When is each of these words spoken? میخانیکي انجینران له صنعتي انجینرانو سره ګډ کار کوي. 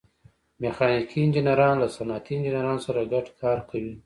میخانیکي 0.61 1.17
انجینران 1.23 1.75
له 1.81 1.87
صنعتي 1.95 2.31
انجینرانو 2.35 2.83
سره 2.87 3.01
ګډ 3.13 3.25
کار 3.41 3.57
کوي. 3.69 3.93